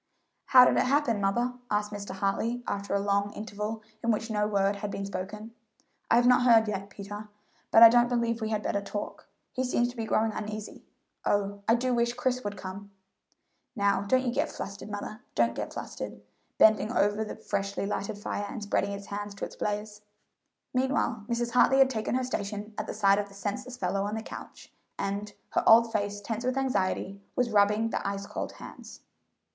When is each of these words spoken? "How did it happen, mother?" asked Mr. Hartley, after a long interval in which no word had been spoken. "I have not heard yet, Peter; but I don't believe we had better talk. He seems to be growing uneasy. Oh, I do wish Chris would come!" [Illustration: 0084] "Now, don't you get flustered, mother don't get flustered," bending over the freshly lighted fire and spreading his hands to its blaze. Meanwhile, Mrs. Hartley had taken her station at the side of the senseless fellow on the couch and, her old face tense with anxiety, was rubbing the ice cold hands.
"How 0.45 0.65
did 0.65 0.77
it 0.77 0.85
happen, 0.85 1.21
mother?" 1.21 1.53
asked 1.69 1.91
Mr. 1.91 2.15
Hartley, 2.15 2.63
after 2.65 2.95
a 2.95 2.99
long 2.99 3.31
interval 3.33 3.83
in 4.03 4.09
which 4.09 4.31
no 4.31 4.47
word 4.47 4.77
had 4.77 4.89
been 4.89 5.05
spoken. 5.05 5.53
"I 6.09 6.15
have 6.15 6.25
not 6.25 6.41
heard 6.41 6.67
yet, 6.67 6.89
Peter; 6.89 7.27
but 7.69 7.83
I 7.83 7.89
don't 7.89 8.09
believe 8.09 8.41
we 8.41 8.49
had 8.49 8.63
better 8.63 8.81
talk. 8.81 9.27
He 9.51 9.63
seems 9.63 9.89
to 9.89 9.95
be 9.95 10.05
growing 10.05 10.31
uneasy. 10.31 10.83
Oh, 11.23 11.61
I 11.67 11.75
do 11.75 11.93
wish 11.93 12.13
Chris 12.15 12.43
would 12.43 12.57
come!" 12.57 12.89
[Illustration: 13.77 13.77
0084] 13.77 13.83
"Now, 13.85 14.07
don't 14.07 14.27
you 14.27 14.33
get 14.33 14.51
flustered, 14.51 14.89
mother 14.89 15.21
don't 15.35 15.53
get 15.53 15.71
flustered," 15.73 16.19
bending 16.57 16.91
over 16.91 17.23
the 17.23 17.35
freshly 17.35 17.85
lighted 17.85 18.17
fire 18.17 18.47
and 18.49 18.63
spreading 18.63 18.93
his 18.93 19.05
hands 19.05 19.35
to 19.35 19.45
its 19.45 19.55
blaze. 19.55 20.01
Meanwhile, 20.73 21.25
Mrs. 21.29 21.51
Hartley 21.51 21.77
had 21.77 21.91
taken 21.91 22.15
her 22.15 22.23
station 22.23 22.73
at 22.75 22.87
the 22.87 22.95
side 22.95 23.19
of 23.19 23.27
the 23.27 23.35
senseless 23.35 23.77
fellow 23.77 24.01
on 24.05 24.15
the 24.15 24.23
couch 24.23 24.73
and, 24.97 25.31
her 25.51 25.63
old 25.69 25.91
face 25.93 26.21
tense 26.21 26.43
with 26.43 26.57
anxiety, 26.57 27.21
was 27.35 27.51
rubbing 27.51 27.91
the 27.91 28.07
ice 28.07 28.25
cold 28.25 28.53
hands. 28.53 29.01